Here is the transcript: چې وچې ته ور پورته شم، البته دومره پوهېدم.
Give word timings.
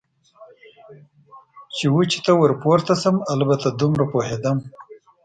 چې 1.75 1.85
وچې 1.95 2.19
ته 2.25 2.31
ور 2.39 2.51
پورته 2.61 2.93
شم، 3.01 3.15
البته 3.33 3.67
دومره 3.79 4.03
پوهېدم. 4.11 4.57